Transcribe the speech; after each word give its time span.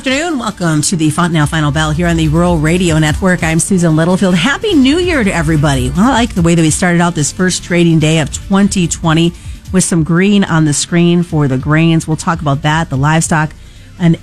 afternoon. 0.00 0.38
Welcome 0.38 0.80
to 0.80 0.96
the 0.96 1.10
Fontanelle 1.10 1.46
Final 1.46 1.72
Bell 1.72 1.90
here 1.90 2.06
on 2.06 2.16
the 2.16 2.28
Rural 2.28 2.56
Radio 2.56 2.98
Network. 2.98 3.42
I'm 3.42 3.58
Susan 3.58 3.96
Littlefield. 3.96 4.34
Happy 4.34 4.72
New 4.72 4.96
Year 4.96 5.22
to 5.22 5.30
everybody. 5.30 5.90
Well, 5.90 6.10
I 6.10 6.12
like 6.14 6.34
the 6.34 6.40
way 6.40 6.54
that 6.54 6.62
we 6.62 6.70
started 6.70 7.02
out 7.02 7.14
this 7.14 7.32
first 7.32 7.64
trading 7.64 7.98
day 7.98 8.20
of 8.20 8.32
2020 8.32 9.30
with 9.74 9.84
some 9.84 10.02
green 10.02 10.42
on 10.42 10.64
the 10.64 10.72
screen 10.72 11.22
for 11.22 11.48
the 11.48 11.58
grains. 11.58 12.08
We'll 12.08 12.16
talk 12.16 12.40
about 12.40 12.62
that, 12.62 12.88
the 12.88 12.96
livestock, 12.96 13.52
an 13.98 14.16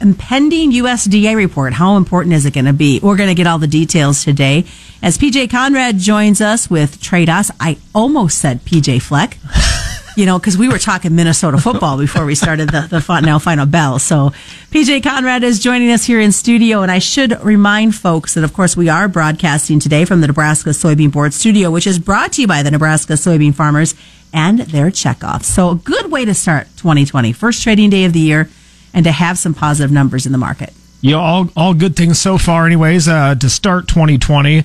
impending 0.00 0.72
USDA 0.72 1.36
report. 1.36 1.74
How 1.74 1.98
important 1.98 2.34
is 2.34 2.46
it 2.46 2.54
going 2.54 2.64
to 2.64 2.72
be? 2.72 2.98
We're 2.98 3.16
going 3.16 3.28
to 3.28 3.34
get 3.34 3.46
all 3.46 3.58
the 3.58 3.66
details 3.66 4.24
today. 4.24 4.64
As 5.02 5.18
PJ 5.18 5.48
Conradt 5.48 5.98
joins 5.98 6.40
us 6.40 6.70
with 6.70 7.02
Tredas, 7.02 7.50
I 7.60 7.76
almost 7.94 8.38
said 8.38 8.64
PJ 8.64 9.02
Fleck. 9.02 9.36
you 10.16 10.26
know, 10.26 10.38
because 10.38 10.58
we 10.58 10.68
were 10.68 10.78
talking 10.78 11.14
Minnesota 11.14 11.58
football 11.58 11.98
before 11.98 12.24
we 12.24 12.34
started 12.34 12.70
the, 12.70 12.82
the 12.82 13.00
Fontanelle 13.00 13.38
Final 13.38 13.66
Bell. 13.66 13.98
So 13.98 14.30
PJ 14.70 15.02
Conradt 15.02 15.42
is 15.42 15.58
joining 15.58 15.90
us 15.90 16.04
here 16.04 16.20
in 16.20 16.32
studio. 16.32 16.82
And 16.82 16.90
I 16.90 16.98
should 16.98 17.42
remind 17.42 17.94
folks 17.94 18.34
that, 18.34 18.44
of 18.44 18.52
course, 18.52 18.76
we 18.76 18.88
are 18.88 19.08
broadcasting 19.08 19.80
today 19.80 20.04
from 20.04 20.20
the 20.20 20.26
Nebraska 20.26 20.70
Soybean 20.70 21.12
Board 21.12 21.34
studio, 21.34 21.70
which 21.70 21.86
is 21.86 21.98
brought 21.98 22.32
to 22.34 22.42
you 22.42 22.46
by 22.46 22.62
the 22.62 22.70
Nebraska 22.70 23.14
soybean 23.14 23.54
farmers 23.54 23.94
and 24.32 24.60
their 24.60 24.86
checkoffs. 24.86 25.44
So 25.44 25.70
a 25.70 25.74
good 25.74 26.10
way 26.10 26.24
to 26.24 26.34
start 26.34 26.66
2020, 26.76 27.32
first 27.32 27.62
trading 27.62 27.90
day 27.90 28.04
of 28.04 28.12
the 28.12 28.20
year, 28.20 28.48
and 28.94 29.04
to 29.04 29.12
have 29.12 29.38
some 29.38 29.54
positive 29.54 29.90
numbers 29.90 30.26
in 30.26 30.32
the 30.32 30.38
market. 30.38 30.72
Know, 31.02 31.18
all, 31.18 31.50
all 31.56 31.74
good 31.74 31.96
things 31.96 32.20
so 32.20 32.38
far, 32.38 32.64
anyways, 32.64 33.08
uh, 33.08 33.34
to 33.34 33.50
start 33.50 33.88
2020. 33.88 34.64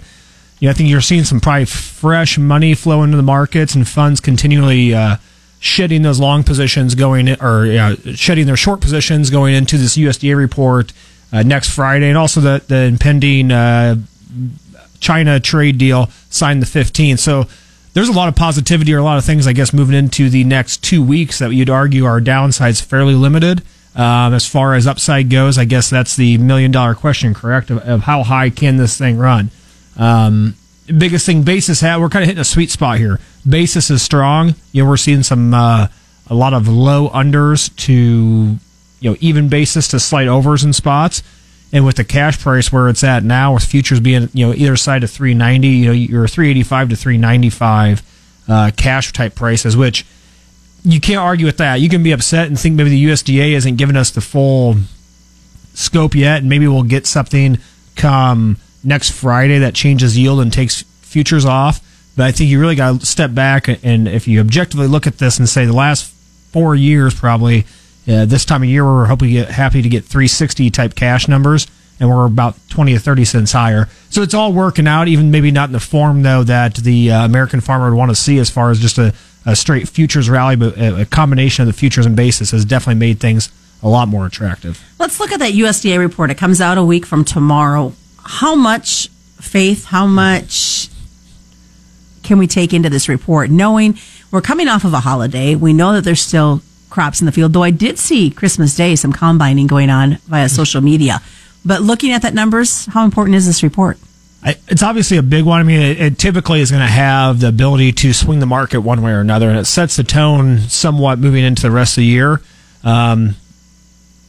Yeah, 0.59 0.69
I 0.69 0.73
think 0.73 0.89
you're 0.89 1.01
seeing 1.01 1.23
some 1.23 1.39
probably 1.39 1.65
fresh 1.65 2.37
money 2.37 2.73
flow 2.73 3.03
into 3.03 3.17
the 3.17 3.23
markets 3.23 3.75
and 3.75 3.87
funds 3.87 4.19
continually 4.19 4.93
uh, 4.93 5.17
shedding 5.59 6.01
those 6.01 6.19
long 6.19 6.43
positions 6.43 6.95
going 6.95 7.29
or 7.41 7.65
uh, 7.65 7.95
shedding 8.15 8.45
their 8.45 8.57
short 8.57 8.81
positions 8.81 9.29
going 9.29 9.55
into 9.55 9.77
this 9.77 9.97
USDA 9.97 10.37
report 10.37 10.93
uh, 11.31 11.43
next 11.43 11.69
Friday, 11.69 12.07
and 12.07 12.17
also 12.17 12.39
the 12.39 12.63
the 12.67 12.83
impending 12.83 13.51
uh, 13.51 13.95
China 14.99 15.39
trade 15.39 15.77
deal 15.77 16.09
signed 16.29 16.61
the 16.61 16.65
15th. 16.65 17.19
So 17.19 17.45
there's 17.93 18.09
a 18.09 18.13
lot 18.13 18.27
of 18.27 18.35
positivity 18.35 18.93
or 18.93 18.99
a 18.99 19.03
lot 19.03 19.17
of 19.17 19.25
things, 19.25 19.47
I 19.47 19.53
guess, 19.53 19.73
moving 19.73 19.95
into 19.95 20.29
the 20.29 20.43
next 20.43 20.83
two 20.83 21.03
weeks 21.03 21.39
that 21.39 21.51
you'd 21.51 21.69
argue 21.69 22.05
are 22.05 22.21
downsides 22.21 22.81
fairly 22.81 23.13
limited. 23.13 23.63
Um, 23.95 24.35
as 24.35 24.45
far 24.45 24.75
as 24.75 24.85
upside 24.85 25.31
goes, 25.31 25.57
I 25.57 25.65
guess 25.65 25.89
that's 25.89 26.15
the 26.15 26.37
million 26.37 26.69
dollar 26.69 26.93
question, 26.93 27.33
correct? 27.33 27.71
Of, 27.71 27.79
of 27.79 28.01
how 28.01 28.21
high 28.21 28.51
can 28.51 28.77
this 28.77 28.95
thing 28.95 29.17
run? 29.17 29.49
Um, 29.97 30.55
biggest 30.85 31.25
thing 31.25 31.41
basis 31.41 31.81
had 31.81 31.97
we're 31.97 32.09
kind 32.09 32.23
of 32.23 32.27
hitting 32.27 32.41
a 32.41 32.45
sweet 32.45 32.69
spot 32.69 32.99
here. 32.99 33.19
Basis 33.47 33.89
is 33.89 34.01
strong. 34.01 34.55
You 34.71 34.83
know, 34.83 34.89
we're 34.89 34.97
seeing 34.97 35.23
some 35.23 35.53
uh, 35.53 35.87
a 36.27 36.35
lot 36.35 36.53
of 36.53 36.67
low 36.67 37.09
unders 37.09 37.73
to 37.77 37.93
you 37.93 39.09
know 39.09 39.15
even 39.19 39.49
basis 39.49 39.87
to 39.89 39.99
slight 39.99 40.27
overs 40.27 40.63
in 40.63 40.73
spots. 40.73 41.23
And 41.73 41.85
with 41.85 41.97
the 41.97 42.05
cash 42.05 42.39
price 42.39 42.71
where 42.71 42.87
it's 42.87 43.03
at 43.03 43.23
now, 43.23 43.53
with 43.53 43.65
futures 43.65 43.99
being 43.99 44.29
you 44.33 44.47
know 44.47 44.53
either 44.53 44.75
side 44.75 45.03
of 45.03 45.11
390, 45.11 45.67
you 45.67 45.85
know 45.85 45.91
you're 45.91 46.27
385 46.27 46.89
to 46.89 46.95
395 46.95 48.01
uh, 48.47 48.71
cash 48.75 49.11
type 49.11 49.35
prices, 49.35 49.75
which 49.75 50.05
you 50.83 51.01
can't 51.01 51.19
argue 51.19 51.45
with 51.45 51.57
that. 51.57 51.81
You 51.81 51.89
can 51.89 52.03
be 52.03 52.11
upset 52.11 52.47
and 52.47 52.57
think 52.57 52.75
maybe 52.75 52.89
the 52.89 53.05
USDA 53.05 53.51
isn't 53.51 53.75
giving 53.75 53.97
us 53.97 54.11
the 54.11 54.21
full 54.21 54.75
scope 55.73 56.15
yet, 56.15 56.39
and 56.39 56.49
maybe 56.49 56.67
we'll 56.67 56.83
get 56.83 57.05
something 57.05 57.59
come 57.95 58.57
next 58.83 59.09
Friday 59.11 59.59
that 59.59 59.73
changes 59.73 60.17
yield 60.17 60.39
and 60.39 60.53
takes 60.53 60.83
futures 61.01 61.45
off. 61.45 61.81
But 62.17 62.25
I 62.25 62.31
think 62.31 62.49
you 62.49 62.59
really 62.59 62.75
got 62.75 62.99
to 62.99 63.05
step 63.05 63.33
back 63.33 63.67
and 63.67 64.07
if 64.07 64.27
you 64.27 64.41
objectively 64.41 64.87
look 64.87 65.07
at 65.07 65.19
this 65.19 65.37
and 65.37 65.47
say 65.47 65.65
the 65.65 65.73
last 65.73 66.11
four 66.51 66.75
years, 66.75 67.13
probably 67.13 67.65
uh, 68.07 68.25
this 68.25 68.43
time 68.43 68.63
of 68.63 68.69
year, 68.69 68.83
we're 68.83 69.05
hoping 69.05 69.27
to 69.27 69.33
get 69.33 69.49
happy 69.49 69.81
to 69.81 69.89
get 69.89 70.05
360 70.05 70.69
type 70.71 70.95
cash 70.95 71.27
numbers, 71.27 71.67
and 71.99 72.09
we're 72.09 72.25
about 72.25 72.55
20 72.69 72.93
to 72.93 72.99
30 72.99 73.25
cents 73.25 73.51
higher. 73.51 73.89
So 74.09 74.21
it's 74.21 74.33
all 74.33 74.53
working 74.53 74.87
out, 74.87 75.07
even 75.07 75.29
maybe 75.29 75.51
not 75.51 75.69
in 75.69 75.73
the 75.73 75.79
form 75.79 76.23
though 76.23 76.43
that 76.43 76.75
the 76.75 77.11
uh, 77.11 77.25
American 77.25 77.61
farmer 77.61 77.89
would 77.89 77.97
want 77.97 78.09
to 78.11 78.15
see 78.15 78.39
as 78.39 78.49
far 78.49 78.71
as 78.71 78.79
just 78.79 78.97
a, 78.97 79.13
a 79.45 79.55
straight 79.55 79.87
futures 79.87 80.29
rally, 80.29 80.55
but 80.55 80.77
a, 80.77 81.01
a 81.01 81.05
combination 81.05 81.63
of 81.63 81.67
the 81.67 81.77
futures 81.77 82.05
and 82.05 82.15
basis 82.15 82.51
has 82.51 82.65
definitely 82.65 82.99
made 82.99 83.19
things 83.19 83.51
a 83.83 83.89
lot 83.89 84.07
more 84.07 84.25
attractive. 84.25 84.83
Let's 84.97 85.19
look 85.19 85.31
at 85.31 85.39
that 85.39 85.53
USDA 85.53 85.99
report. 85.99 86.31
It 86.31 86.37
comes 86.37 86.61
out 86.61 86.77
a 86.77 86.83
week 86.83 87.05
from 87.05 87.23
tomorrow 87.23 87.93
how 88.23 88.55
much 88.55 89.09
faith, 89.39 89.85
how 89.85 90.07
much 90.07 90.76
can 92.27 92.37
we 92.37 92.45
take 92.45 92.73
into 92.73 92.89
this 92.89 93.07
report, 93.07 93.49
knowing 93.49 93.97
we're 94.31 94.41
coming 94.41 94.67
off 94.67 94.83
of 94.83 94.93
a 94.93 94.99
holiday? 94.99 95.55
We 95.55 95.73
know 95.73 95.93
that 95.93 96.03
there's 96.03 96.21
still 96.21 96.61
crops 96.89 97.21
in 97.21 97.25
the 97.25 97.31
field, 97.31 97.53
though 97.53 97.63
I 97.63 97.71
did 97.71 97.97
see 97.97 98.29
Christmas 98.29 98.75
Day 98.75 98.95
some 98.95 99.13
combining 99.13 99.65
going 99.65 99.89
on 99.89 100.17
via 100.27 100.49
social 100.49 100.81
media. 100.81 101.21
But 101.65 101.81
looking 101.81 102.11
at 102.11 102.21
that 102.23 102.33
numbers, 102.33 102.85
how 102.87 103.05
important 103.05 103.35
is 103.35 103.47
this 103.47 103.63
report? 103.63 103.97
It's 104.43 104.83
obviously 104.83 105.17
a 105.17 105.23
big 105.23 105.45
one. 105.45 105.59
I 105.59 105.63
mean, 105.63 105.81
it, 105.81 105.99
it 105.99 106.19
typically 106.19 106.61
is 106.61 106.69
going 106.69 106.83
to 106.83 106.91
have 106.91 107.39
the 107.39 107.47
ability 107.47 107.91
to 107.93 108.13
swing 108.13 108.39
the 108.39 108.45
market 108.45 108.81
one 108.81 109.01
way 109.01 109.11
or 109.11 109.19
another, 109.19 109.49
and 109.49 109.57
it 109.57 109.65
sets 109.65 109.95
the 109.95 110.03
tone 110.03 110.59
somewhat 110.59 111.19
moving 111.19 111.43
into 111.43 111.63
the 111.63 111.71
rest 111.71 111.97
of 111.97 112.01
the 112.01 112.05
year. 112.05 112.41
Um, 112.83 113.35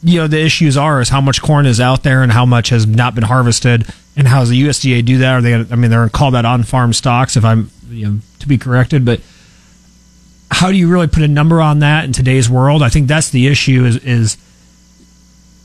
you 0.01 0.17
know 0.19 0.27
the 0.27 0.39
issues 0.39 0.77
are 0.77 1.01
is 1.01 1.09
how 1.09 1.19
much 1.19 1.41
corn 1.41 1.65
is 1.65 1.81
out 1.81 2.03
there 2.03 2.23
and 2.23 2.31
how 2.31 2.45
much 2.45 2.69
has 2.69 2.87
not 2.87 3.15
been 3.15 3.25
harvested 3.25 3.85
and 4.15 4.27
how 4.27 4.39
does 4.39 4.49
the 4.49 4.61
USDA 4.63 5.05
do 5.05 5.17
that? 5.19 5.33
Are 5.33 5.41
they? 5.41 5.55
I 5.55 5.75
mean, 5.75 5.91
they're 5.91 5.99
going 5.99 6.09
to 6.09 6.17
call 6.17 6.31
that 6.31 6.45
on-farm 6.45 6.93
stocks 6.93 7.37
if 7.37 7.45
I'm 7.45 7.69
you 7.89 8.07
know 8.07 8.19
to 8.39 8.47
be 8.47 8.57
corrected, 8.57 9.05
but 9.05 9.21
how 10.51 10.71
do 10.71 10.77
you 10.77 10.89
really 10.89 11.07
put 11.07 11.23
a 11.23 11.27
number 11.27 11.61
on 11.61 11.79
that 11.79 12.05
in 12.05 12.13
today's 12.13 12.49
world? 12.49 12.81
I 12.81 12.89
think 12.89 13.07
that's 13.07 13.29
the 13.29 13.47
issue. 13.47 13.85
Is 13.85 13.97
is 13.97 14.37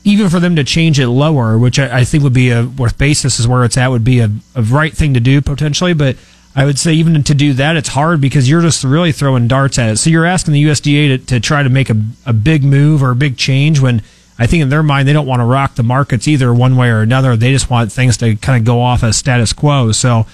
even 0.03 0.29
for 0.29 0.39
them 0.39 0.55
to 0.55 0.63
change 0.63 0.99
it 0.99 1.07
lower, 1.07 1.57
which 1.57 1.79
I, 1.79 1.99
I 1.99 2.03
think 2.03 2.23
would 2.23 2.33
be 2.33 2.51
a 2.51 2.65
worth 2.65 2.97
basis 2.97 3.39
is 3.39 3.47
where 3.47 3.63
it's 3.63 3.77
at, 3.77 3.87
would 3.87 4.03
be 4.03 4.19
a, 4.19 4.29
a 4.53 4.61
right 4.61 4.93
thing 4.93 5.13
to 5.13 5.19
do 5.19 5.41
potentially, 5.41 5.93
but. 5.93 6.17
I 6.57 6.63
would 6.63 6.79
say 6.79 6.93
even 6.93 7.21
to 7.21 7.33
do 7.33 7.51
that, 7.55 7.75
it's 7.75 7.89
hard 7.89 8.21
because 8.21 8.49
you're 8.49 8.61
just 8.61 8.85
really 8.85 9.11
throwing 9.11 9.49
darts 9.49 9.77
at 9.77 9.89
it. 9.89 9.97
So 9.97 10.09
you're 10.09 10.25
asking 10.25 10.53
the 10.53 10.63
USDA 10.63 11.17
to, 11.17 11.25
to 11.25 11.39
try 11.41 11.63
to 11.63 11.67
make 11.67 11.89
a, 11.89 12.01
a 12.25 12.31
big 12.31 12.63
move 12.63 13.03
or 13.03 13.09
a 13.09 13.15
big 13.15 13.35
change 13.35 13.81
when 13.81 14.01
I 14.37 14.47
think 14.47 14.61
in 14.61 14.69
their 14.69 14.83
mind, 14.83 15.07
they 15.07 15.13
don't 15.13 15.27
want 15.27 15.39
to 15.39 15.45
rock 15.45 15.75
the 15.75 15.83
markets 15.83 16.27
either 16.27 16.53
one 16.53 16.75
way 16.75 16.89
or 16.89 17.01
another. 17.01 17.35
They 17.37 17.51
just 17.51 17.69
want 17.69 17.91
things 17.91 18.17
to 18.17 18.35
kind 18.35 18.59
of 18.59 18.65
go 18.65 18.81
off 18.81 19.03
as 19.03 19.15
status 19.15 19.53
quo. 19.53 19.91
So, 19.91 20.25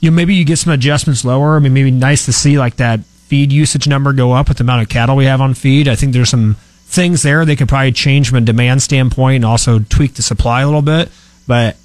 you 0.00 0.10
know, 0.10 0.14
maybe 0.14 0.34
you 0.34 0.44
get 0.44 0.58
some 0.58 0.72
adjustments 0.72 1.24
lower. 1.24 1.56
I 1.56 1.58
mean, 1.60 1.72
maybe 1.72 1.90
nice 1.90 2.26
to 2.26 2.32
see 2.32 2.58
like 2.58 2.76
that 2.76 3.00
feed 3.28 3.52
usage 3.52 3.88
number 3.88 4.12
go 4.12 4.32
up 4.32 4.48
with 4.48 4.58
the 4.58 4.64
amount 4.64 4.82
of 4.82 4.88
cattle 4.88 5.16
we 5.16 5.24
have 5.24 5.40
on 5.40 5.54
feed. 5.54 5.88
I 5.88 5.94
think 5.94 6.12
there's 6.12 6.28
some 6.28 6.56
things 6.86 7.22
there 7.22 7.44
they 7.44 7.56
could 7.56 7.68
probably 7.68 7.92
change 7.92 8.28
from 8.28 8.38
a 8.38 8.42
demand 8.42 8.82
standpoint 8.82 9.36
and 9.36 9.44
also 9.44 9.78
tweak 9.78 10.14
the 10.14 10.22
supply 10.22 10.60
a 10.60 10.66
little 10.66 10.82
bit. 10.82 11.10
But 11.46 11.76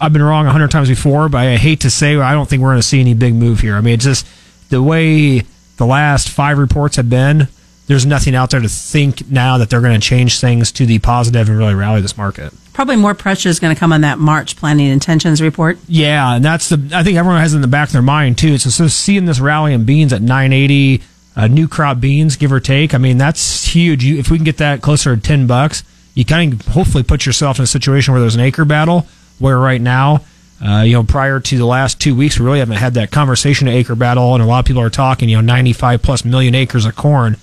I've 0.00 0.12
been 0.12 0.22
wrong 0.22 0.46
a 0.46 0.50
hundred 0.50 0.70
times 0.70 0.88
before, 0.88 1.28
but 1.28 1.38
I 1.38 1.56
hate 1.56 1.80
to 1.80 1.90
say 1.90 2.16
I 2.16 2.32
don't 2.32 2.48
think 2.48 2.62
we're 2.62 2.70
going 2.70 2.78
to 2.78 2.86
see 2.86 3.00
any 3.00 3.14
big 3.14 3.34
move 3.34 3.60
here. 3.60 3.76
I 3.76 3.80
mean, 3.80 3.94
it's 3.94 4.04
just 4.04 4.26
the 4.70 4.82
way 4.82 5.40
the 5.76 5.86
last 5.86 6.28
five 6.28 6.58
reports 6.58 6.96
have 6.96 7.08
been 7.08 7.48
there's 7.90 8.06
nothing 8.06 8.36
out 8.36 8.50
there 8.50 8.60
to 8.60 8.68
think 8.68 9.28
now 9.32 9.58
that 9.58 9.68
they're 9.68 9.80
going 9.80 10.00
to 10.00 10.06
change 10.06 10.38
things 10.38 10.70
to 10.70 10.86
the 10.86 11.00
positive 11.00 11.48
and 11.48 11.58
really 11.58 11.74
rally 11.74 12.00
this 12.00 12.16
market. 12.16 12.52
Probably 12.72 12.94
more 12.94 13.14
pressure 13.14 13.48
is 13.48 13.58
going 13.58 13.74
to 13.74 13.78
come 13.78 13.92
on 13.92 14.02
that 14.02 14.20
March 14.20 14.56
planning 14.56 14.86
intentions 14.86 15.42
report. 15.42 15.76
Yeah, 15.88 16.36
and 16.36 16.44
that's 16.44 16.68
the 16.68 16.76
I 16.94 17.02
think 17.02 17.18
everyone 17.18 17.40
has 17.40 17.52
in 17.52 17.62
the 17.62 17.66
back 17.66 17.88
of 17.88 17.92
their 17.92 18.00
mind 18.00 18.38
too. 18.38 18.58
So, 18.58 18.70
so 18.70 18.86
seeing 18.86 19.24
this 19.24 19.40
rally 19.40 19.74
in 19.74 19.86
beans 19.86 20.12
at 20.12 20.22
980, 20.22 21.02
uh, 21.34 21.48
new 21.48 21.66
crop 21.66 21.98
beans, 21.98 22.36
give 22.36 22.52
or 22.52 22.60
take. 22.60 22.94
I 22.94 22.98
mean, 22.98 23.18
that's 23.18 23.64
huge. 23.64 24.04
You, 24.04 24.20
if 24.20 24.30
we 24.30 24.38
can 24.38 24.44
get 24.44 24.58
that 24.58 24.82
closer 24.82 25.16
to 25.16 25.20
10 25.20 25.48
bucks, 25.48 25.82
you 26.14 26.24
kind 26.24 26.52
of 26.52 26.68
hopefully 26.68 27.02
put 27.02 27.26
yourself 27.26 27.58
in 27.58 27.64
a 27.64 27.66
situation 27.66 28.12
where 28.12 28.20
there's 28.20 28.36
an 28.36 28.40
acre 28.40 28.64
battle. 28.64 29.08
Where 29.40 29.58
right 29.58 29.80
now, 29.80 30.20
uh, 30.64 30.82
you 30.82 30.92
know, 30.92 31.02
prior 31.02 31.40
to 31.40 31.58
the 31.58 31.66
last 31.66 32.00
two 32.00 32.14
weeks, 32.14 32.38
we 32.38 32.46
really 32.46 32.60
haven't 32.60 32.76
had 32.76 32.94
that 32.94 33.10
conversation 33.10 33.66
of 33.66 33.74
acre 33.74 33.96
battle, 33.96 34.34
and 34.34 34.44
a 34.44 34.46
lot 34.46 34.60
of 34.60 34.64
people 34.64 34.82
are 34.82 34.90
talking, 34.90 35.28
you 35.28 35.36
know, 35.36 35.40
95 35.40 36.02
plus 36.02 36.24
million 36.24 36.54
acres 36.54 36.84
of 36.84 36.94
corn 36.94 37.36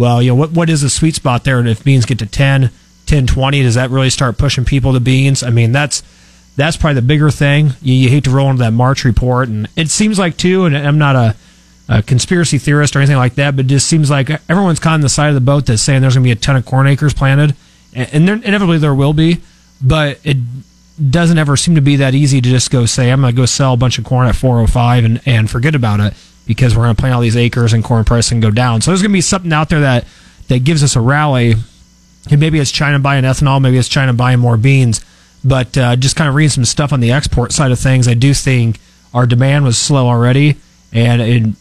well, 0.00 0.22
you 0.22 0.30
know, 0.30 0.34
what 0.34 0.52
what 0.52 0.70
is 0.70 0.80
the 0.80 0.88
sweet 0.88 1.14
spot 1.14 1.44
there? 1.44 1.58
And 1.58 1.68
if 1.68 1.84
beans 1.84 2.06
get 2.06 2.20
to 2.20 2.26
10, 2.26 2.70
10, 3.04 3.26
20, 3.26 3.62
does 3.62 3.74
that 3.74 3.90
really 3.90 4.08
start 4.08 4.38
pushing 4.38 4.64
people 4.64 4.94
to 4.94 5.00
beans? 5.00 5.42
I 5.42 5.50
mean, 5.50 5.72
that's 5.72 6.02
that's 6.56 6.78
probably 6.78 6.94
the 6.94 7.06
bigger 7.06 7.30
thing. 7.30 7.72
You, 7.82 7.92
you 7.92 8.08
hate 8.08 8.24
to 8.24 8.30
roll 8.30 8.48
into 8.48 8.62
that 8.62 8.72
March 8.72 9.04
report, 9.04 9.48
and 9.48 9.68
it 9.76 9.90
seems 9.90 10.18
like 10.18 10.38
too. 10.38 10.64
And 10.64 10.74
I'm 10.74 10.96
not 10.96 11.16
a, 11.16 11.36
a 11.90 12.02
conspiracy 12.02 12.56
theorist 12.56 12.96
or 12.96 13.00
anything 13.00 13.18
like 13.18 13.34
that, 13.34 13.56
but 13.56 13.66
it 13.66 13.68
just 13.68 13.88
seems 13.88 14.08
like 14.08 14.30
everyone's 14.48 14.80
caught 14.80 14.94
on 14.94 15.02
the 15.02 15.10
side 15.10 15.28
of 15.28 15.34
the 15.34 15.42
boat 15.42 15.66
that's 15.66 15.82
saying 15.82 16.00
there's 16.00 16.14
going 16.14 16.24
to 16.24 16.28
be 16.28 16.32
a 16.32 16.36
ton 16.36 16.56
of 16.56 16.64
corn 16.64 16.86
acres 16.86 17.12
planted, 17.12 17.54
and, 17.92 18.08
and 18.14 18.26
there, 18.26 18.36
inevitably 18.36 18.78
there 18.78 18.94
will 18.94 19.12
be, 19.12 19.42
but 19.82 20.18
it 20.24 20.38
doesn't 21.10 21.36
ever 21.36 21.58
seem 21.58 21.74
to 21.74 21.82
be 21.82 21.96
that 21.96 22.14
easy 22.14 22.40
to 22.40 22.48
just 22.48 22.70
go 22.70 22.86
say 22.86 23.10
I'm 23.10 23.20
going 23.20 23.34
to 23.34 23.36
go 23.36 23.44
sell 23.44 23.74
a 23.74 23.76
bunch 23.76 23.98
of 23.98 24.04
corn 24.04 24.28
at 24.28 24.36
405 24.36 25.04
and 25.04 25.20
and 25.26 25.50
forget 25.50 25.74
about 25.74 26.00
it 26.00 26.14
because 26.50 26.76
we're 26.76 26.82
going 26.82 26.96
to 26.96 27.00
plant 27.00 27.14
all 27.14 27.20
these 27.20 27.36
acres 27.36 27.72
and 27.72 27.84
corn 27.84 28.04
price 28.04 28.32
and 28.32 28.42
go 28.42 28.50
down. 28.50 28.80
So 28.80 28.90
there's 28.90 29.02
going 29.02 29.12
to 29.12 29.16
be 29.16 29.20
something 29.20 29.52
out 29.52 29.68
there 29.68 29.82
that 29.82 30.04
that 30.48 30.64
gives 30.64 30.82
us 30.82 30.96
a 30.96 31.00
rally. 31.00 31.54
And 32.28 32.40
maybe 32.40 32.58
it's 32.58 32.72
China 32.72 32.98
buying 32.98 33.22
ethanol, 33.22 33.62
maybe 33.62 33.78
it's 33.78 33.86
China 33.86 34.12
buying 34.12 34.40
more 34.40 34.56
beans. 34.56 35.00
But 35.44 35.78
uh, 35.78 35.94
just 35.94 36.16
kind 36.16 36.28
of 36.28 36.34
reading 36.34 36.50
some 36.50 36.64
stuff 36.64 36.92
on 36.92 36.98
the 36.98 37.12
export 37.12 37.52
side 37.52 37.70
of 37.70 37.78
things, 37.78 38.08
I 38.08 38.14
do 38.14 38.34
think 38.34 38.80
our 39.14 39.26
demand 39.26 39.64
was 39.64 39.78
slow 39.78 40.08
already, 40.08 40.56
and 40.92 41.54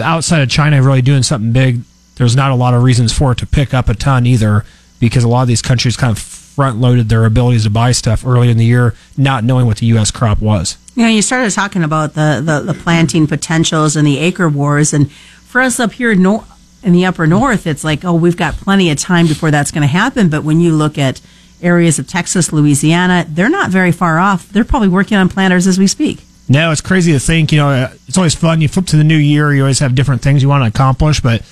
outside 0.00 0.40
of 0.40 0.50
China 0.50 0.80
really 0.80 1.02
doing 1.02 1.24
something 1.24 1.50
big, 1.50 1.80
there's 2.14 2.36
not 2.36 2.52
a 2.52 2.54
lot 2.54 2.74
of 2.74 2.84
reasons 2.84 3.12
for 3.12 3.32
it 3.32 3.38
to 3.38 3.46
pick 3.46 3.74
up 3.74 3.88
a 3.88 3.94
ton 3.94 4.24
either 4.24 4.64
because 5.00 5.24
a 5.24 5.28
lot 5.28 5.42
of 5.42 5.48
these 5.48 5.62
countries 5.62 5.96
kind 5.96 6.16
of 6.16 6.22
front 6.22 6.78
loaded 6.78 7.08
their 7.08 7.24
abilities 7.24 7.64
to 7.64 7.70
buy 7.70 7.90
stuff 7.90 8.24
early 8.24 8.50
in 8.50 8.56
the 8.56 8.64
year, 8.64 8.94
not 9.16 9.42
knowing 9.42 9.66
what 9.66 9.78
the 9.78 9.86
U.S. 9.86 10.12
crop 10.12 10.40
was. 10.40 10.78
You 10.96 11.02
know, 11.02 11.08
you 11.08 11.20
started 11.20 11.52
talking 11.52 11.84
about 11.84 12.14
the, 12.14 12.42
the, 12.42 12.72
the 12.72 12.74
planting 12.74 13.26
potentials 13.26 13.96
and 13.96 14.06
the 14.06 14.18
acre 14.18 14.48
wars. 14.48 14.94
And 14.94 15.12
for 15.12 15.60
us 15.60 15.78
up 15.78 15.92
here 15.92 16.14
nor- 16.14 16.44
in 16.82 16.92
the 16.92 17.04
upper 17.04 17.26
north, 17.26 17.66
it's 17.66 17.84
like, 17.84 18.02
oh, 18.04 18.14
we've 18.14 18.36
got 18.36 18.54
plenty 18.54 18.90
of 18.90 18.98
time 18.98 19.26
before 19.26 19.50
that's 19.50 19.70
going 19.70 19.82
to 19.82 19.88
happen. 19.88 20.30
But 20.30 20.42
when 20.42 20.58
you 20.58 20.72
look 20.72 20.96
at 20.96 21.20
areas 21.60 21.98
of 21.98 22.08
Texas, 22.08 22.50
Louisiana, 22.50 23.26
they're 23.28 23.50
not 23.50 23.70
very 23.70 23.92
far 23.92 24.18
off. 24.18 24.48
They're 24.48 24.64
probably 24.64 24.88
working 24.88 25.18
on 25.18 25.28
planters 25.28 25.66
as 25.66 25.78
we 25.78 25.86
speak. 25.86 26.20
No, 26.48 26.70
it's 26.70 26.80
crazy 26.80 27.12
to 27.12 27.20
think. 27.20 27.52
You 27.52 27.58
know, 27.58 27.90
it's 28.06 28.16
always 28.16 28.34
fun. 28.34 28.62
You 28.62 28.68
flip 28.68 28.86
to 28.86 28.96
the 28.96 29.04
new 29.04 29.16
year, 29.16 29.52
you 29.52 29.62
always 29.62 29.80
have 29.80 29.94
different 29.94 30.22
things 30.22 30.42
you 30.42 30.48
want 30.48 30.62
to 30.62 30.68
accomplish. 30.68 31.20
But 31.20 31.42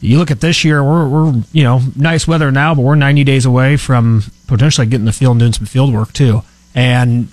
you 0.00 0.16
look 0.18 0.30
at 0.30 0.40
this 0.40 0.64
year, 0.64 0.82
we're, 0.82 1.08
we're 1.08 1.42
you 1.52 1.64
know 1.64 1.80
nice 1.96 2.26
weather 2.26 2.50
now, 2.50 2.74
but 2.74 2.82
we're 2.82 2.94
90 2.94 3.24
days 3.24 3.44
away 3.44 3.76
from 3.76 4.22
potentially 4.46 4.86
getting 4.86 5.06
the 5.06 5.12
field 5.12 5.32
and 5.32 5.40
doing 5.40 5.52
some 5.52 5.66
field 5.66 5.92
work 5.92 6.12
too. 6.12 6.42
And 6.74 7.28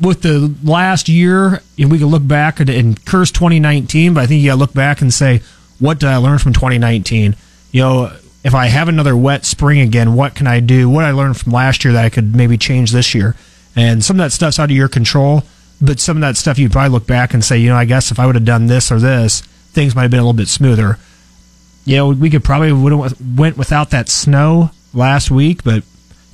with 0.00 0.22
the 0.22 0.54
last 0.62 1.08
year, 1.08 1.62
we 1.78 1.98
can 1.98 2.06
look 2.06 2.26
back 2.26 2.60
and 2.60 3.04
curse 3.04 3.30
2019, 3.30 4.14
but 4.14 4.22
I 4.22 4.26
think 4.26 4.42
you 4.42 4.50
got 4.50 4.54
to 4.54 4.60
look 4.60 4.74
back 4.74 5.00
and 5.00 5.12
say, 5.12 5.40
what 5.78 5.98
did 5.98 6.08
I 6.08 6.16
learn 6.16 6.38
from 6.38 6.52
2019? 6.52 7.36
You 7.72 7.82
know, 7.82 8.16
if 8.44 8.54
I 8.54 8.66
have 8.66 8.88
another 8.88 9.16
wet 9.16 9.44
spring 9.44 9.80
again, 9.80 10.14
what 10.14 10.34
can 10.34 10.46
I 10.46 10.60
do? 10.60 10.88
What 10.88 11.04
I 11.04 11.10
learned 11.10 11.36
from 11.36 11.52
last 11.52 11.84
year 11.84 11.92
that 11.94 12.04
I 12.04 12.10
could 12.10 12.34
maybe 12.34 12.56
change 12.56 12.92
this 12.92 13.14
year? 13.14 13.34
And 13.74 14.04
some 14.04 14.16
of 14.16 14.24
that 14.24 14.32
stuff's 14.32 14.58
out 14.58 14.70
of 14.70 14.76
your 14.76 14.88
control, 14.88 15.42
but 15.80 16.00
some 16.00 16.16
of 16.16 16.20
that 16.22 16.36
stuff 16.36 16.58
you'd 16.58 16.72
probably 16.72 16.90
look 16.90 17.06
back 17.06 17.34
and 17.34 17.44
say, 17.44 17.58
you 17.58 17.68
know, 17.68 17.76
I 17.76 17.84
guess 17.84 18.10
if 18.10 18.18
I 18.18 18.26
would 18.26 18.34
have 18.34 18.44
done 18.44 18.66
this 18.66 18.90
or 18.90 18.98
this, 18.98 19.40
things 19.40 19.94
might 19.94 20.02
have 20.02 20.10
been 20.10 20.20
a 20.20 20.22
little 20.22 20.32
bit 20.32 20.48
smoother. 20.48 20.98
You 21.84 21.96
know, 21.96 22.08
we 22.08 22.30
could 22.30 22.44
probably 22.44 22.72
would 22.72 22.92
have 22.92 23.38
went 23.38 23.56
without 23.56 23.90
that 23.90 24.08
snow 24.08 24.70
last 24.94 25.30
week, 25.30 25.62
but 25.62 25.84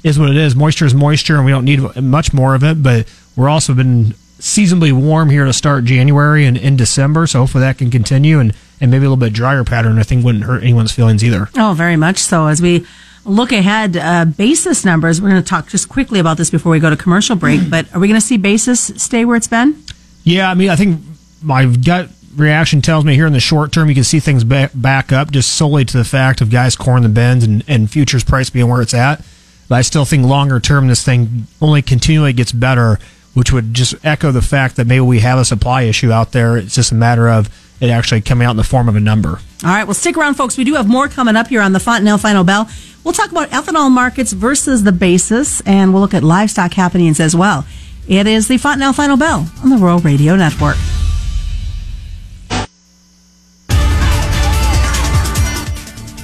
is 0.05 0.19
what 0.19 0.31
it 0.31 0.37
is. 0.37 0.55
Moisture 0.57 0.87
is 0.87 0.95
moisture, 0.95 1.37
and 1.37 1.45
we 1.45 1.51
don't 1.51 1.65
need 1.65 1.81
much 1.97 2.33
more 2.33 2.55
of 2.55 2.63
it. 2.65 2.83
But 2.83 3.07
we're 3.37 3.49
also 3.49 3.75
been 3.75 4.15
seasonably 4.39 4.93
warm 4.93 5.31
here 5.31 5.45
to 5.45 5.53
start 5.53 5.85
January 5.85 6.45
and 6.45 6.57
in 6.57 6.77
December, 6.77 7.27
so 7.27 7.41
hopefully 7.41 7.63
that 7.63 7.79
can 7.79 7.91
continue 7.91 8.41
and, 8.41 8.55
and 8.81 8.91
maybe 8.91 9.05
a 9.05 9.09
little 9.09 9.17
bit 9.17 9.33
drier 9.33 9.65
pattern. 9.65 9.99
I 9.99 10.03
think 10.03 10.25
wouldn't 10.25 10.45
hurt 10.45 10.63
anyone's 10.63 10.93
feelings 10.93 11.23
either. 11.23 11.49
Oh, 11.57 11.75
very 11.77 11.97
much 11.97 12.19
so. 12.19 12.49
As 12.49 12.61
we 12.61 12.85
look 13.25 13.53
ahead, 13.53 13.97
uh, 13.97 14.25
basis 14.25 14.85
numbers. 14.85 15.21
We're 15.21 15.31
going 15.31 15.43
to 15.43 15.49
talk 15.49 15.69
just 15.69 15.89
quickly 15.89 16.19
about 16.19 16.37
this 16.37 16.51
before 16.51 16.73
we 16.73 16.81
go 16.81 16.91
to 16.91 16.97
commercial 16.97 17.37
break. 17.37 17.61
But 17.73 17.95
are 17.95 18.01
we 18.01 18.09
going 18.09 18.21
to 18.21 18.27
see 18.27 18.37
basis 18.37 18.93
stay 18.97 19.25
where 19.25 19.37
it's 19.37 19.49
been? 19.49 19.83
Yeah, 20.25 20.51
I 20.51 20.55
mean, 20.55 20.69
I 20.69 20.77
think 20.77 21.01
my 21.43 21.65
gut 21.65 22.11
reaction 22.37 22.83
tells 22.83 23.05
me 23.05 23.15
here 23.15 23.27
in 23.27 23.33
the 23.33 23.41
short 23.41 23.73
term 23.73 23.89
you 23.89 23.95
can 23.95 24.05
see 24.05 24.21
things 24.21 24.45
back, 24.45 24.73
back 24.75 25.13
up 25.13 25.31
just 25.31 25.55
solely 25.55 25.85
to 25.85 25.97
the 25.97 26.05
fact 26.05 26.41
of 26.41 26.51
guys 26.51 26.77
coring 26.77 27.03
the 27.03 27.09
bins 27.09 27.45
and, 27.45 27.65
and 27.69 27.91
futures 27.91 28.25
price 28.25 28.51
being 28.51 28.69
where 28.69 28.83
it's 28.83 28.95
at. 28.95 29.25
But 29.69 29.77
I 29.77 29.83
still 29.83 30.05
think 30.05 30.27
longer 30.27 30.61
term, 30.61 30.89
this 30.89 31.05
thing 31.05 31.47
only 31.61 31.83
continually 31.83 32.33
gets 32.33 32.53
better, 32.53 32.99
which 33.35 33.53
would 33.53 33.75
just 33.75 33.95
echo 34.05 34.31
the 34.31 34.43
fact 34.43 34.77
that 34.77 34.87
maybe 34.87 35.01
we 35.01 35.21
have 35.21 35.39
a 35.39 35.45
supply 35.45 35.83
issue 35.83 36.13
out 36.13 36.33
there. 36.33 36.57
It's 36.57 36.75
just 36.75 36.93
a 36.93 36.95
matter 36.95 37.29
of 37.29 37.49
it 37.81 37.91
actually 37.91 38.21
coming 38.21 38.47
out 38.47 38.53
in 38.53 38.57
the 38.57 38.65
form 38.65 38.89
of 38.89 38.97
a 38.97 39.01
number. 39.01 39.41
All 39.65 39.71
right, 39.71 39.85
well, 39.85 39.95
stick 39.95 40.17
around, 40.17 40.35
folks. 40.35 40.57
We 40.57 40.65
do 40.65 40.75
have 40.75 40.89
more 40.89 41.09
coming 41.09 41.37
up 41.37 41.49
here 41.49 41.61
on 41.61 41.73
the 41.73 41.81
Fontanelle 41.81 42.19
Final 42.19 42.45
Bell. 42.45 42.69
We'll 43.05 43.15
talk 43.15 43.31
about 43.31 43.51
ethanol 43.51 43.91
markets 43.91 44.33
versus 44.33 44.85
the 44.85 44.93
basis, 44.93 45.61
and 45.63 45.93
we'll 45.93 46.03
look 46.03 46.15
at 46.15 46.23
livestock 46.23 46.75
happenings 46.75 47.19
as 47.19 47.35
well. 47.35 47.67
It 48.09 48.27
is 48.27 48.49
the 48.49 48.59
Fontanelle 48.59 48.93
Final 48.93 49.17
Bell 49.17 49.49
on 49.63 49.71
the 49.71 49.77
Rural 49.77 49.99
Radio 49.99 50.37
Network. 50.37 50.77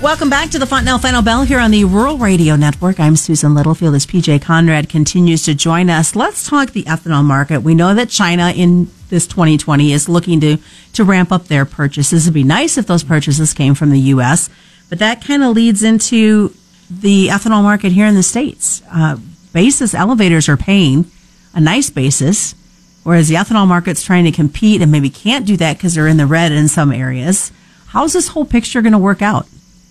Welcome 0.00 0.30
back 0.30 0.50
to 0.50 0.60
the 0.60 0.66
Fontanelle 0.66 1.00
Final 1.00 1.22
Bell 1.22 1.42
here 1.42 1.58
on 1.58 1.72
the 1.72 1.84
Rural 1.84 2.18
Radio 2.18 2.54
Network. 2.54 3.00
I'm 3.00 3.16
Susan 3.16 3.52
Littlefield 3.56 3.96
as 3.96 4.06
PJ 4.06 4.38
Conradt 4.38 4.88
continues 4.88 5.42
to 5.42 5.56
join 5.56 5.90
us. 5.90 6.14
Let's 6.14 6.48
talk 6.48 6.70
the 6.70 6.84
ethanol 6.84 7.24
market. 7.24 7.62
We 7.62 7.74
know 7.74 7.92
that 7.94 8.08
China 8.08 8.52
in 8.52 8.92
this 9.08 9.26
2020 9.26 9.92
is 9.92 10.08
looking 10.08 10.38
to, 10.38 10.58
to 10.92 11.02
ramp 11.02 11.32
up 11.32 11.48
their 11.48 11.64
purchases. 11.64 12.26
It'd 12.26 12.34
be 12.34 12.44
nice 12.44 12.78
if 12.78 12.86
those 12.86 13.02
purchases 13.02 13.52
came 13.52 13.74
from 13.74 13.90
the 13.90 13.98
U.S., 13.98 14.48
but 14.88 15.00
that 15.00 15.24
kind 15.24 15.42
of 15.42 15.56
leads 15.56 15.82
into 15.82 16.54
the 16.88 17.26
ethanol 17.26 17.64
market 17.64 17.90
here 17.90 18.06
in 18.06 18.14
the 18.14 18.22
States. 18.22 18.82
Uh, 18.92 19.16
basis 19.52 19.94
elevators 19.94 20.48
are 20.48 20.56
paying 20.56 21.10
a 21.54 21.60
nice 21.60 21.90
basis, 21.90 22.54
whereas 23.02 23.26
the 23.26 23.34
ethanol 23.34 23.66
market's 23.66 24.04
trying 24.04 24.26
to 24.26 24.32
compete 24.32 24.80
and 24.80 24.92
maybe 24.92 25.10
can't 25.10 25.44
do 25.44 25.56
that 25.56 25.76
because 25.76 25.96
they're 25.96 26.06
in 26.06 26.18
the 26.18 26.26
red 26.26 26.52
in 26.52 26.68
some 26.68 26.92
areas. 26.92 27.50
How's 27.88 28.12
this 28.12 28.28
whole 28.28 28.44
picture 28.44 28.80
going 28.80 28.92
to 28.92 28.98
work 28.98 29.22
out? 29.22 29.48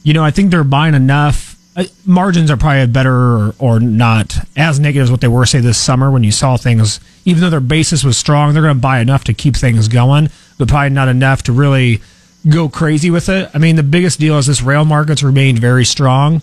You 0.08 0.14
know, 0.14 0.24
I 0.24 0.32
think 0.32 0.52
they're 0.52 0.64
buying 0.64 0.94
enough. 0.94 1.58
Uh, 1.76 1.84
margins 2.06 2.50
are 2.50 2.56
probably 2.56 2.88
better 2.88 3.14
or, 3.14 3.56
or, 3.60 3.80
not 3.82 4.38
as 4.56 4.80
negative 4.80 5.04
as 5.04 5.12
what 5.12 5.20
they 5.20 5.28
were, 5.28 5.46
say, 5.46 5.60
this 5.60 5.78
summer 5.78 6.10
when 6.10 6.24
you 6.24 6.32
saw 6.32 6.56
things, 6.56 7.02
even 7.26 7.42
though 7.42 7.50
their 7.50 7.60
basis 7.60 8.06
was 8.06 8.18
strong, 8.18 8.54
they're 8.54 8.64
going 8.64 8.74
to 8.74 8.82
buy 8.82 9.02
enough 9.02 9.26
to 9.26 9.34
keep 9.34 9.58
things 9.58 9.90
going, 9.90 10.30
but 10.58 10.70
probably 10.70 10.92
not 10.92 11.10
enough 11.10 11.44
to 11.44 11.52
really 11.52 12.00
go 12.48 12.70
crazy 12.70 13.12
with 13.12 13.28
it. 13.28 13.52
I 13.54 13.58
mean, 13.58 13.76
the 13.76 13.84
biggest 13.84 14.18
deal 14.18 14.38
is 14.38 14.48
this 14.48 14.62
rail 14.62 14.86
market's 14.86 15.24
remained 15.24 15.60
very 15.60 15.84
strong. 15.84 16.42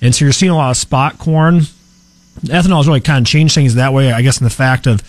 And 0.00 0.14
so 0.14 0.24
you're 0.24 0.32
seeing 0.32 0.50
a 0.50 0.56
lot 0.56 0.70
of 0.70 0.78
spot 0.78 1.18
corn. 1.18 1.66
Ethanol 2.40 2.78
has 2.78 2.88
really 2.88 3.02
kind 3.02 3.26
of 3.26 3.30
changed 3.30 3.54
things 3.54 3.74
that 3.74 3.92
way, 3.92 4.10
I 4.10 4.22
guess, 4.22 4.40
in 4.40 4.44
the 4.44 4.50
fact 4.50 4.86
of 4.86 5.02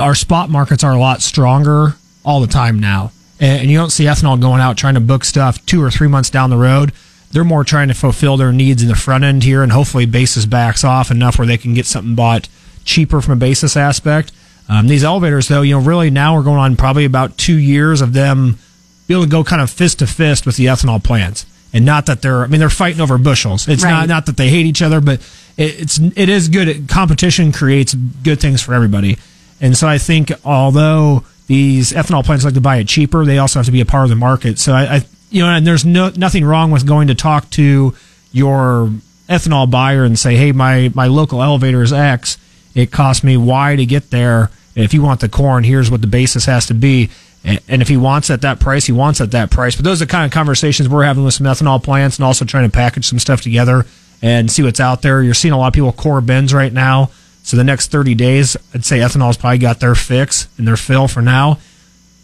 our 0.00 0.14
spot 0.14 0.48
markets 0.48 0.82
are 0.82 0.92
a 0.92 0.98
lot 0.98 1.20
stronger 1.20 1.94
all 2.24 2.40
the 2.40 2.46
time 2.46 2.80
now. 2.80 3.12
And 3.38 3.70
you 3.70 3.76
don't 3.76 3.90
see 3.90 4.04
ethanol 4.04 4.40
going 4.40 4.62
out 4.62 4.78
trying 4.78 4.94
to 4.94 5.00
book 5.00 5.24
stuff 5.24 5.64
two 5.66 5.82
or 5.82 5.90
three 5.90 6.08
months 6.08 6.30
down 6.30 6.48
the 6.48 6.56
road 6.56 6.90
they're 7.32 7.44
more 7.44 7.64
trying 7.64 7.88
to 7.88 7.94
fulfill 7.94 8.36
their 8.36 8.52
needs 8.52 8.82
in 8.82 8.88
the 8.88 8.94
front 8.94 9.24
end 9.24 9.42
here, 9.42 9.62
and 9.62 9.72
hopefully 9.72 10.06
basis 10.06 10.46
backs 10.46 10.84
off 10.84 11.10
enough 11.10 11.38
where 11.38 11.46
they 11.46 11.58
can 11.58 11.74
get 11.74 11.86
something 11.86 12.14
bought 12.14 12.48
cheaper 12.84 13.20
from 13.20 13.34
a 13.34 13.36
basis 13.36 13.76
aspect. 13.76 14.32
Um, 14.68 14.86
these 14.86 15.04
elevators, 15.04 15.48
though, 15.48 15.62
you 15.62 15.78
know, 15.78 15.84
really 15.84 16.10
now 16.10 16.34
we're 16.34 16.42
going 16.42 16.58
on 16.58 16.76
probably 16.76 17.04
about 17.04 17.38
two 17.38 17.56
years 17.56 18.00
of 18.00 18.12
them 18.12 18.58
being 19.06 19.18
able 19.18 19.24
to 19.24 19.30
go 19.30 19.44
kind 19.44 19.62
of 19.62 19.70
fist 19.70 20.00
to 20.00 20.06
fist 20.06 20.44
with 20.46 20.56
the 20.56 20.66
ethanol 20.66 21.02
plants, 21.02 21.46
and 21.72 21.84
not 21.84 22.06
that 22.06 22.22
they're, 22.22 22.44
I 22.44 22.46
mean, 22.46 22.60
they're 22.60 22.70
fighting 22.70 23.00
over 23.00 23.18
bushels. 23.18 23.68
It's 23.68 23.82
right. 23.82 23.90
not 23.90 24.08
not 24.08 24.26
that 24.26 24.36
they 24.36 24.48
hate 24.48 24.66
each 24.66 24.82
other, 24.82 25.00
but 25.00 25.20
it, 25.56 25.80
it's 25.80 25.98
it 25.98 26.28
is 26.28 26.48
good. 26.48 26.88
Competition 26.88 27.52
creates 27.52 27.94
good 27.94 28.40
things 28.40 28.62
for 28.62 28.74
everybody, 28.74 29.18
and 29.60 29.76
so 29.76 29.88
I 29.88 29.98
think 29.98 30.32
although 30.44 31.24
these 31.46 31.92
ethanol 31.92 32.24
plants 32.24 32.44
like 32.44 32.54
to 32.54 32.60
buy 32.60 32.76
it 32.76 32.88
cheaper, 32.88 33.24
they 33.24 33.38
also 33.38 33.58
have 33.58 33.66
to 33.66 33.72
be 33.72 33.80
a 33.80 33.86
part 33.86 34.04
of 34.04 34.10
the 34.10 34.16
market. 34.16 34.58
So 34.58 34.74
I, 34.74 34.96
I 34.96 35.04
you 35.30 35.42
know, 35.42 35.50
and 35.50 35.66
there's 35.66 35.84
no 35.84 36.10
nothing 36.10 36.44
wrong 36.44 36.70
with 36.70 36.86
going 36.86 37.08
to 37.08 37.14
talk 37.14 37.50
to 37.50 37.94
your 38.32 38.92
ethanol 39.28 39.70
buyer 39.70 40.04
and 40.04 40.18
say, 40.18 40.36
hey, 40.36 40.52
my 40.52 40.90
my 40.94 41.06
local 41.06 41.42
elevator 41.42 41.82
is 41.82 41.92
X. 41.92 42.38
It 42.74 42.90
cost 42.90 43.24
me 43.24 43.36
Y 43.36 43.76
to 43.76 43.86
get 43.86 44.10
there. 44.10 44.50
If 44.74 44.94
you 44.94 45.02
want 45.02 45.20
the 45.20 45.28
corn, 45.28 45.64
here's 45.64 45.90
what 45.90 46.00
the 46.00 46.06
basis 46.06 46.44
has 46.46 46.66
to 46.66 46.74
be. 46.74 47.10
And 47.44 47.80
if 47.80 47.88
he 47.88 47.96
wants 47.96 48.30
at 48.30 48.42
that 48.42 48.60
price, 48.60 48.86
he 48.86 48.92
wants 48.92 49.20
at 49.20 49.30
that 49.30 49.50
price. 49.50 49.74
But 49.74 49.84
those 49.84 50.02
are 50.02 50.04
the 50.04 50.10
kind 50.10 50.26
of 50.26 50.32
conversations 50.32 50.88
we're 50.88 51.04
having 51.04 51.24
with 51.24 51.34
some 51.34 51.46
ethanol 51.46 51.82
plants 51.82 52.16
and 52.16 52.24
also 52.24 52.44
trying 52.44 52.68
to 52.68 52.74
package 52.74 53.06
some 53.06 53.18
stuff 53.18 53.40
together 53.40 53.86
and 54.20 54.50
see 54.50 54.62
what's 54.62 54.80
out 54.80 55.02
there. 55.02 55.22
You're 55.22 55.34
seeing 55.34 55.54
a 55.54 55.58
lot 55.58 55.68
of 55.68 55.72
people 55.72 55.92
core 55.92 56.20
bins 56.20 56.52
right 56.52 56.72
now. 56.72 57.10
So 57.42 57.56
the 57.56 57.64
next 57.64 57.90
30 57.90 58.14
days, 58.14 58.56
I'd 58.74 58.84
say 58.84 58.98
ethanol's 58.98 59.36
probably 59.36 59.58
got 59.58 59.80
their 59.80 59.94
fix 59.94 60.48
and 60.58 60.66
their 60.66 60.76
fill 60.76 61.08
for 61.08 61.22
now. 61.22 61.58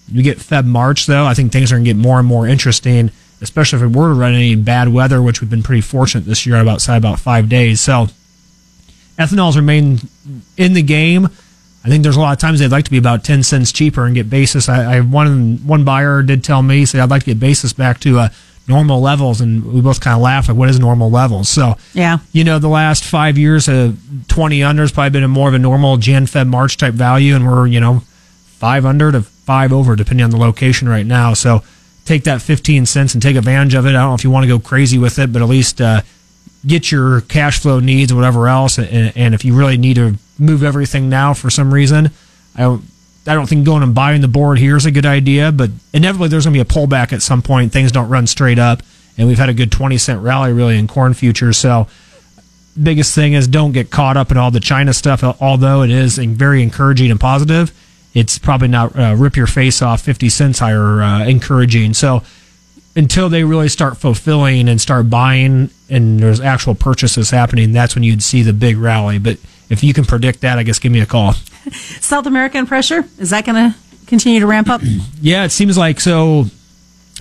You 0.08 0.22
get 0.22 0.38
Feb 0.38 0.66
March 0.66 1.06
though, 1.06 1.24
I 1.24 1.34
think 1.34 1.52
things 1.52 1.72
are 1.72 1.76
going 1.76 1.84
to 1.84 1.94
get 1.94 1.96
more 1.96 2.18
and 2.18 2.28
more 2.28 2.46
interesting, 2.46 3.10
especially 3.40 3.82
if 3.82 3.90
we 3.90 3.96
were 3.96 4.08
to 4.08 4.14
run 4.14 4.34
any 4.34 4.54
bad 4.54 4.88
weather, 4.88 5.22
which 5.22 5.40
we've 5.40 5.50
been 5.50 5.62
pretty 5.62 5.80
fortunate 5.80 6.24
this 6.24 6.44
year 6.46 6.60
about 6.60 6.86
about 6.88 7.20
five 7.20 7.48
days. 7.48 7.80
So 7.80 8.08
ethanol's 9.18 9.56
remain 9.56 10.00
in 10.56 10.74
the 10.74 10.82
game. 10.82 11.28
I 11.84 11.88
think 11.88 12.02
there's 12.02 12.16
a 12.16 12.20
lot 12.20 12.32
of 12.32 12.38
times 12.38 12.60
they'd 12.60 12.70
like 12.70 12.86
to 12.86 12.90
be 12.90 12.98
about 12.98 13.24
ten 13.24 13.42
cents 13.42 13.70
cheaper 13.70 14.06
and 14.06 14.14
get 14.14 14.30
basis. 14.30 14.68
I, 14.68 14.96
I 14.96 15.00
one 15.00 15.58
one 15.66 15.84
buyer 15.84 16.22
did 16.22 16.42
tell 16.42 16.62
me 16.62 16.86
say 16.86 16.98
I'd 16.98 17.10
like 17.10 17.22
to 17.24 17.30
get 17.30 17.40
basis 17.40 17.72
back 17.72 18.00
to 18.00 18.20
uh, 18.20 18.28
normal 18.66 19.00
levels, 19.00 19.40
and 19.40 19.64
we 19.72 19.80
both 19.80 20.00
kind 20.00 20.14
of 20.14 20.22
laughed 20.22 20.48
like, 20.48 20.56
what 20.56 20.70
is 20.70 20.80
normal 20.80 21.10
levels? 21.10 21.48
So 21.48 21.76
yeah, 21.92 22.18
you 22.32 22.44
know, 22.44 22.58
the 22.58 22.68
last 22.68 23.04
five 23.04 23.36
years, 23.36 23.68
uh, 23.68 23.92
twenty 24.28 24.62
under 24.62 24.82
has 24.82 24.92
probably 24.92 25.10
been 25.10 25.24
a 25.24 25.28
more 25.28 25.48
of 25.48 25.54
a 25.54 25.58
normal 25.58 25.96
Jan 25.98 26.26
Feb 26.26 26.48
March 26.48 26.76
type 26.76 26.94
value, 26.94 27.34
and 27.34 27.46
we're 27.46 27.66
you 27.66 27.80
know 27.80 28.02
five 28.46 28.86
under 28.86 29.12
to 29.12 29.26
five 29.44 29.72
over, 29.72 29.96
depending 29.96 30.24
on 30.24 30.30
the 30.30 30.36
location 30.36 30.88
right 30.88 31.06
now. 31.06 31.34
So 31.34 31.62
take 32.04 32.24
that 32.24 32.42
15 32.42 32.86
cents 32.86 33.14
and 33.14 33.22
take 33.22 33.36
advantage 33.36 33.74
of 33.74 33.86
it. 33.86 33.90
I 33.90 33.92
don't 33.92 34.10
know 34.10 34.14
if 34.14 34.24
you 34.24 34.30
want 34.30 34.44
to 34.44 34.48
go 34.48 34.58
crazy 34.58 34.98
with 34.98 35.18
it, 35.18 35.32
but 35.32 35.42
at 35.42 35.48
least 35.48 35.80
uh, 35.80 36.02
get 36.66 36.90
your 36.90 37.22
cash 37.22 37.60
flow 37.60 37.80
needs, 37.80 38.12
whatever 38.12 38.48
else. 38.48 38.78
And, 38.78 39.12
and, 39.16 39.34
if 39.34 39.44
you 39.44 39.54
really 39.54 39.76
need 39.76 39.94
to 39.94 40.16
move 40.38 40.62
everything 40.62 41.08
now 41.08 41.34
for 41.34 41.50
some 41.50 41.72
reason, 41.72 42.10
I 42.56 42.62
don't. 42.62 42.84
I 43.26 43.32
don't 43.32 43.46
think 43.46 43.64
going 43.64 43.82
and 43.82 43.94
buying 43.94 44.20
the 44.20 44.28
board 44.28 44.58
here 44.58 44.76
is 44.76 44.84
a 44.84 44.90
good 44.90 45.06
idea, 45.06 45.50
but 45.50 45.70
inevitably 45.94 46.28
there's 46.28 46.44
going 46.44 46.58
to 46.58 46.62
be 46.62 46.68
a 46.68 46.70
pullback 46.70 47.10
at 47.14 47.22
some 47.22 47.40
point. 47.40 47.72
Things 47.72 47.90
don't 47.90 48.10
run 48.10 48.26
straight 48.26 48.58
up, 48.58 48.82
and 49.16 49.26
we've 49.26 49.38
had 49.38 49.48
a 49.48 49.54
good 49.54 49.72
20 49.72 49.96
cent 49.96 50.20
rally 50.20 50.52
really 50.52 50.76
in 50.76 50.86
corn 50.86 51.14
futures. 51.14 51.56
So, 51.56 51.88
biggest 52.80 53.14
thing 53.14 53.32
is 53.32 53.48
don't 53.48 53.72
get 53.72 53.90
caught 53.90 54.18
up 54.18 54.30
in 54.30 54.36
all 54.36 54.50
the 54.50 54.60
China 54.60 54.92
stuff, 54.92 55.24
although 55.40 55.80
it 55.80 55.90
is 55.90 56.18
very 56.18 56.62
encouraging 56.62 57.10
and 57.10 57.18
positive 57.18 57.72
it's 58.14 58.38
probably 58.38 58.68
not 58.68 58.96
uh, 58.96 59.14
rip 59.18 59.36
your 59.36 59.48
face 59.48 59.82
off 59.82 60.00
50 60.00 60.28
cents 60.28 60.60
higher 60.60 61.02
uh, 61.02 61.24
encouraging. 61.24 61.94
So 61.94 62.22
until 62.96 63.28
they 63.28 63.42
really 63.42 63.68
start 63.68 63.96
fulfilling 63.96 64.68
and 64.68 64.80
start 64.80 65.10
buying 65.10 65.70
and 65.90 66.20
there's 66.20 66.40
actual 66.40 66.76
purchases 66.76 67.30
happening, 67.30 67.72
that's 67.72 67.94
when 67.94 68.04
you'd 68.04 68.22
see 68.22 68.42
the 68.42 68.52
big 68.52 68.76
rally. 68.76 69.18
But 69.18 69.38
if 69.68 69.82
you 69.82 69.92
can 69.92 70.04
predict 70.04 70.42
that, 70.42 70.58
I 70.58 70.62
guess 70.62 70.78
give 70.78 70.92
me 70.92 71.00
a 71.00 71.06
call. 71.06 71.32
South 71.72 72.26
American 72.26 72.66
pressure 72.66 73.04
is 73.18 73.30
that 73.30 73.44
going 73.44 73.72
to 73.72 73.78
continue 74.06 74.38
to 74.40 74.46
ramp 74.46 74.68
up? 74.68 74.80
yeah, 75.20 75.44
it 75.44 75.50
seems 75.50 75.76
like 75.76 76.00
so. 76.00 76.46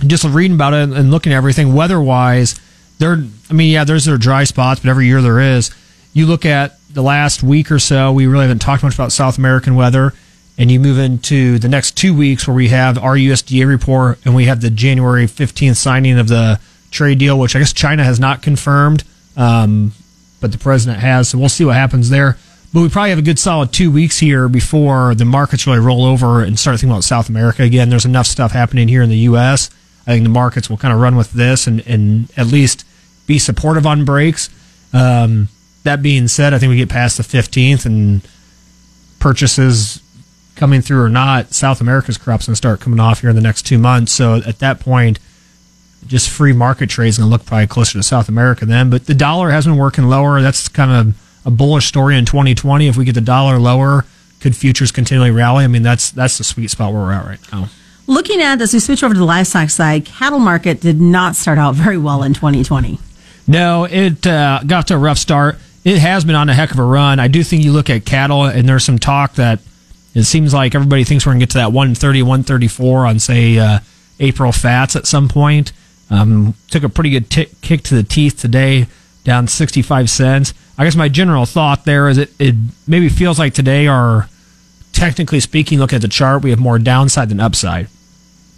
Just 0.06 0.24
reading 0.24 0.56
about 0.56 0.74
it 0.74 0.90
and 0.90 1.10
looking 1.12 1.32
at 1.32 1.36
everything 1.36 1.72
weather-wise, 1.72 2.60
there. 2.98 3.24
I 3.48 3.52
mean, 3.52 3.70
yeah, 3.70 3.84
there's 3.84 4.04
their 4.04 4.18
dry 4.18 4.42
spots, 4.42 4.80
but 4.80 4.90
every 4.90 5.06
year 5.06 5.22
there 5.22 5.38
is. 5.38 5.70
You 6.12 6.26
look 6.26 6.44
at 6.44 6.78
the 6.92 7.02
last 7.02 7.44
week 7.44 7.70
or 7.70 7.78
so, 7.78 8.12
we 8.12 8.26
really 8.26 8.42
haven't 8.42 8.58
talked 8.58 8.82
much 8.82 8.94
about 8.94 9.12
South 9.12 9.38
American 9.38 9.76
weather 9.76 10.12
and 10.56 10.70
you 10.70 10.78
move 10.78 10.98
into 10.98 11.58
the 11.58 11.68
next 11.68 11.96
two 11.96 12.14
weeks 12.14 12.46
where 12.46 12.54
we 12.54 12.68
have 12.68 12.96
our 12.98 13.16
USDA 13.16 13.66
report 13.66 14.18
and 14.24 14.34
we 14.34 14.44
have 14.44 14.60
the 14.60 14.70
January 14.70 15.26
15th 15.26 15.76
signing 15.76 16.18
of 16.18 16.28
the 16.28 16.60
trade 16.90 17.18
deal, 17.18 17.38
which 17.38 17.56
I 17.56 17.58
guess 17.58 17.72
China 17.72 18.04
has 18.04 18.20
not 18.20 18.42
confirmed, 18.42 19.02
um, 19.36 19.92
but 20.40 20.52
the 20.52 20.58
president 20.58 21.00
has. 21.00 21.28
So 21.28 21.38
we'll 21.38 21.48
see 21.48 21.64
what 21.64 21.74
happens 21.74 22.08
there. 22.08 22.38
But 22.72 22.82
we 22.82 22.88
probably 22.88 23.10
have 23.10 23.18
a 23.18 23.22
good 23.22 23.38
solid 23.38 23.72
two 23.72 23.90
weeks 23.90 24.18
here 24.18 24.48
before 24.48 25.14
the 25.14 25.24
markets 25.24 25.66
really 25.66 25.78
roll 25.78 26.04
over 26.04 26.42
and 26.42 26.58
start 26.58 26.78
thinking 26.78 26.90
about 26.90 27.04
South 27.04 27.28
America 27.28 27.62
again. 27.62 27.88
There's 27.88 28.04
enough 28.04 28.26
stuff 28.26 28.52
happening 28.52 28.88
here 28.88 29.02
in 29.02 29.10
the 29.10 29.18
U.S. 29.18 29.70
I 30.06 30.12
think 30.12 30.24
the 30.24 30.30
markets 30.30 30.68
will 30.68 30.76
kind 30.76 30.92
of 30.92 31.00
run 31.00 31.16
with 31.16 31.32
this 31.32 31.66
and, 31.66 31.86
and 31.86 32.32
at 32.36 32.46
least 32.46 32.84
be 33.26 33.38
supportive 33.38 33.86
on 33.86 34.04
breaks. 34.04 34.50
Um, 34.92 35.48
that 35.84 36.02
being 36.02 36.28
said, 36.28 36.52
I 36.52 36.58
think 36.58 36.70
we 36.70 36.76
get 36.76 36.88
past 36.88 37.16
the 37.16 37.22
15th 37.22 37.86
and 37.86 38.26
purchases 39.18 40.02
coming 40.54 40.80
through 40.80 41.02
or 41.02 41.08
not, 41.08 41.52
South 41.52 41.80
America's 41.80 42.18
crop's 42.18 42.46
going 42.46 42.52
to 42.52 42.56
start 42.56 42.80
coming 42.80 43.00
off 43.00 43.20
here 43.20 43.30
in 43.30 43.36
the 43.36 43.42
next 43.42 43.62
two 43.62 43.78
months. 43.78 44.12
So 44.12 44.36
at 44.36 44.58
that 44.60 44.80
point, 44.80 45.18
just 46.06 46.30
free 46.30 46.52
market 46.52 46.90
trade 46.90 47.08
is 47.08 47.18
going 47.18 47.28
to 47.28 47.32
look 47.32 47.46
probably 47.46 47.66
closer 47.66 47.98
to 47.98 48.02
South 48.02 48.28
America 48.28 48.64
then. 48.64 48.90
But 48.90 49.06
the 49.06 49.14
dollar 49.14 49.50
has 49.50 49.66
been 49.66 49.76
working 49.76 50.04
lower. 50.04 50.40
That's 50.42 50.68
kind 50.68 50.90
of 50.90 51.20
a 51.46 51.50
bullish 51.50 51.86
story 51.86 52.16
in 52.16 52.24
2020. 52.24 52.86
If 52.86 52.96
we 52.96 53.04
get 53.04 53.14
the 53.14 53.20
dollar 53.20 53.58
lower, 53.58 54.04
could 54.40 54.56
futures 54.56 54.92
continually 54.92 55.30
rally? 55.30 55.64
I 55.64 55.68
mean, 55.68 55.82
that's 55.82 56.10
that's 56.10 56.38
the 56.38 56.44
sweet 56.44 56.70
spot 56.70 56.92
where 56.92 57.02
we're 57.02 57.12
at 57.12 57.26
right 57.26 57.52
now. 57.52 57.68
Looking 58.06 58.42
at 58.42 58.60
as 58.60 58.74
we 58.74 58.80
switch 58.80 59.02
over 59.02 59.14
to 59.14 59.18
the 59.18 59.24
livestock 59.24 59.70
side, 59.70 60.04
cattle 60.04 60.38
market 60.38 60.80
did 60.80 61.00
not 61.00 61.36
start 61.36 61.56
out 61.56 61.74
very 61.74 61.96
well 61.96 62.22
in 62.22 62.34
2020. 62.34 62.98
No, 63.46 63.84
it 63.84 64.26
uh, 64.26 64.60
got 64.66 64.88
to 64.88 64.94
a 64.94 64.98
rough 64.98 65.18
start. 65.18 65.56
It 65.84 65.98
has 65.98 66.24
been 66.24 66.34
on 66.34 66.48
a 66.48 66.54
heck 66.54 66.70
of 66.70 66.78
a 66.78 66.84
run. 66.84 67.18
I 67.18 67.28
do 67.28 67.42
think 67.42 67.62
you 67.62 67.72
look 67.72 67.90
at 67.90 68.06
cattle, 68.06 68.44
and 68.44 68.68
there's 68.68 68.84
some 68.84 68.98
talk 68.98 69.34
that– 69.34 69.60
it 70.14 70.24
seems 70.24 70.54
like 70.54 70.74
everybody 70.74 71.04
thinks 71.04 71.26
we're 71.26 71.32
going 71.32 71.40
to 71.40 71.46
get 71.46 71.52
to 71.52 71.58
that 71.58 71.72
130, 71.72 72.22
134 72.22 73.06
on, 73.06 73.18
say, 73.18 73.58
uh, 73.58 73.80
April 74.20 74.52
fats 74.52 74.96
at 74.96 75.06
some 75.06 75.28
point. 75.28 75.72
Um, 76.10 76.54
took 76.70 76.84
a 76.84 76.88
pretty 76.88 77.10
good 77.10 77.30
t- 77.30 77.48
kick 77.62 77.82
to 77.84 77.94
the 77.94 78.02
teeth 78.02 78.38
today, 78.38 78.86
down 79.24 79.48
65 79.48 80.08
cents. 80.08 80.54
I 80.78 80.84
guess 80.84 80.96
my 80.96 81.08
general 81.08 81.46
thought 81.46 81.84
there 81.84 82.08
is 82.08 82.18
it, 82.18 82.30
it 82.38 82.54
maybe 82.86 83.08
feels 83.08 83.38
like 83.38 83.54
today 83.54 83.86
are, 83.86 84.28
technically 84.92 85.40
speaking, 85.40 85.78
look 85.78 85.92
at 85.92 86.02
the 86.02 86.08
chart, 86.08 86.42
we 86.42 86.50
have 86.50 86.60
more 86.60 86.78
downside 86.78 87.28
than 87.28 87.40
upside. 87.40 87.88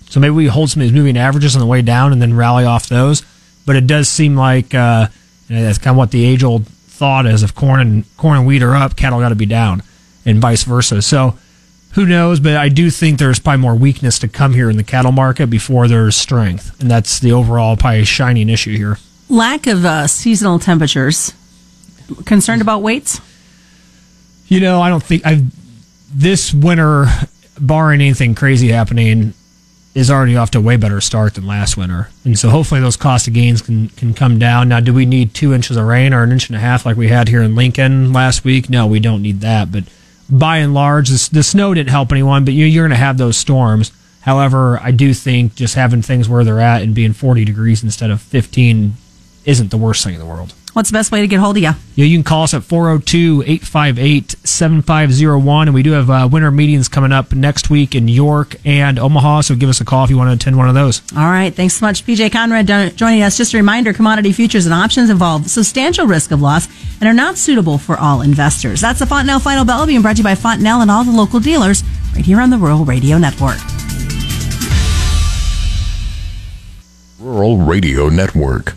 So 0.09 0.21
maybe 0.21 0.35
we 0.35 0.47
hold 0.47 0.71
some 0.71 0.83
of 0.83 0.89
these 0.89 0.95
moving 0.95 1.17
averages 1.17 1.57
on 1.57 1.61
the 1.61 1.67
way 1.67 1.83
down 1.83 2.13
and 2.13 2.21
then 2.21 2.35
rally 2.35 2.65
off 2.65 2.89
those. 2.89 3.23
But 3.65 3.77
it 3.77 3.87
does 3.87 4.09
seem 4.09 4.37
like 4.37 4.75
uh, 4.75 5.09
you 5.49 5.57
know, 5.57 5.63
that's 5.63 5.79
kind 5.79 5.95
of 5.95 5.99
what 5.99 6.11
the 6.11 6.25
age 6.25 6.45
old 6.45 6.67
thought 6.67 7.27
is: 7.27 7.43
if 7.43 7.55
corn 7.55 7.81
and 7.81 8.17
corn 8.17 8.39
and 8.39 8.47
wheat 8.47 8.63
are 8.63 8.77
up, 8.77 8.97
cattle 8.97 9.19
got 9.19 9.31
to 9.31 9.35
be 9.35 9.47
down, 9.47 9.83
and 10.25 10.39
vice 10.39 10.63
versa. 10.63 11.03
So 11.03 11.37
who 11.97 12.05
knows? 12.05 12.41
But 12.41 12.57
I 12.57 12.69
do 12.69 12.91
think 12.91 13.19
there's 13.19 13.39
probably 13.39 13.63
more 13.63 13.75
weakness 13.75 14.19
to 14.19 14.29
come 14.29 14.53
here 14.53 14.69
in 14.69 14.77
the 14.77 14.85
cattle 14.85 15.13
market 15.13 15.49
before 15.49 15.89
there's 15.89 16.15
strength, 16.15 16.79
and 16.79 16.91
that's 16.91 17.19
the 17.19 17.33
overall 17.33 17.75
probably 17.77 18.05
shining 18.05 18.51
issue 18.51 18.77
here. 18.77 18.99
Lack 19.31 19.67
of 19.67 19.85
uh, 19.85 20.07
seasonal 20.07 20.59
temperatures. 20.59 21.33
Concerned 22.27 22.61
about 22.61 22.83
weights? 22.83 23.21
You 24.47 24.61
know, 24.61 24.83
I 24.83 24.91
don't 24.91 25.03
think 25.03 25.27
I've 25.27 25.43
this 26.15 26.53
winter, 26.53 27.07
barring 27.59 28.03
anything 28.03 28.35
crazy 28.35 28.69
happening, 28.69 29.33
is 29.95 30.11
already 30.11 30.37
off 30.37 30.51
to 30.51 30.59
a 30.59 30.61
way 30.61 30.77
better 30.77 31.01
start 31.01 31.35
than 31.35 31.47
last 31.47 31.79
winter, 31.79 32.11
and 32.27 32.39
so 32.39 32.51
hopefully 32.51 32.83
those 32.83 32.99
cost 32.99 33.27
of 33.27 33.33
gains 33.33 33.63
can 33.63 33.89
can 33.89 34.13
come 34.13 34.39
down. 34.39 34.69
Now, 34.69 34.81
do 34.81 34.93
we 34.93 35.07
need 35.07 35.33
two 35.33 35.55
inches 35.55 35.79
of 35.79 35.87
rain 35.87 36.13
or 36.13 36.25
an 36.25 36.31
inch 36.31 36.51
and 36.51 36.57
a 36.57 36.61
half 36.61 36.85
like 36.85 36.99
we 36.99 37.09
had 37.09 37.29
here 37.29 37.41
in 37.41 37.55
Lincoln 37.55 38.13
last 38.13 38.45
week? 38.45 38.69
No, 38.69 38.87
we 38.87 39.01
don't 39.01 39.23
need 39.23 39.41
that, 39.41 39.73
but 39.73 39.85
by 40.31 40.59
and 40.59 40.75
large, 40.75 41.09
the, 41.09 41.29
the 41.33 41.43
snow 41.43 41.75
didn't 41.75 41.91
help 41.91 42.13
anyone, 42.13 42.45
but 42.45 42.55
you, 42.55 42.67
you're 42.67 42.85
going 42.85 42.91
to 42.91 42.97
have 42.97 43.19
those 43.19 43.37
storms. 43.37 43.93
However, 44.23 44.79
I 44.81 44.91
do 44.91 45.15
think 45.15 45.55
just 45.55 45.75
having 45.75 46.03
things 46.03 46.29
where 46.29 46.45
they're 46.45 46.61
at 46.61 46.83
and 46.83 46.95
being 46.95 47.13
40 47.13 47.45
degrees 47.45 47.85
instead 47.85 48.11
of 48.11 48.21
15 48.21 48.95
isn't 49.45 49.71
the 49.71 49.77
worst 49.77 50.03
thing 50.03 50.15
in 50.15 50.21
the 50.21 50.27
world. 50.27 50.53
What's 50.77 50.91
the 50.91 50.93
best 50.99 51.11
way 51.11 51.23
to 51.23 51.27
get 51.27 51.41
hold 51.41 51.57
of 51.57 51.63
you? 51.63 51.71
Yeah, 51.95 52.05
you 52.05 52.19
can 52.19 52.23
call 52.23 52.43
us 52.43 52.53
at 52.53 52.63
402 52.63 53.45
858 53.47 54.37
7501. 54.45 55.69
And 55.69 55.75
we 55.75 55.83
do 55.83 55.93
have 55.93 56.11
uh, 56.11 56.29
winter 56.31 56.51
meetings 56.51 56.87
coming 56.87 57.13
up 57.13 57.33
next 57.33 57.71
week 57.71 57.95
in 57.95 58.09
York 58.09 58.57
and 58.63 58.99
Omaha. 58.99 59.41
So 59.41 59.55
give 59.57 59.71
us 59.71 59.81
a 59.81 59.87
call 59.87 60.05
if 60.05 60.11
you 60.11 60.19
want 60.19 60.29
to 60.29 60.35
attend 60.35 60.59
one 60.59 60.69
of 60.69 60.75
those. 60.75 61.01
All 61.17 61.25
right. 61.25 61.49
Thanks 61.55 61.77
so 61.77 61.87
much, 61.87 62.05
PJ 62.05 62.29
Conradt, 62.29 62.95
joining 62.95 63.23
us. 63.23 63.39
Just 63.39 63.55
a 63.55 63.57
reminder 63.57 63.95
commodity 63.95 64.33
futures 64.33 64.67
and 64.67 64.75
options 64.75 65.09
involve 65.09 65.49
substantial 65.49 66.07
risk 66.07 66.31
of 66.31 66.43
loss 66.43 66.69
and 67.01 67.09
are 67.09 67.15
not 67.15 67.39
suitable 67.39 67.79
for 67.79 67.97
all 67.97 68.21
investors. 68.21 68.83
That's 68.83 68.99
the 68.99 69.07
Fontanelle 69.07 69.41
Final 69.41 69.65
Bell 69.65 69.87
being 69.87 70.03
brought 70.03 70.17
to 70.17 70.19
you 70.19 70.25
by 70.25 70.35
Fontanelle 70.35 70.83
and 70.83 70.91
all 70.91 71.05
the 71.05 71.11
local 71.11 71.41
dealers 71.41 71.85
right 72.15 72.23
here 72.23 72.39
on 72.39 72.51
the 72.51 72.59
Rural 72.59 72.85
Radio 72.85 73.17
Network. 73.17 73.57
Rural 77.19 77.57
Radio 77.57 78.11
Network. 78.11 78.75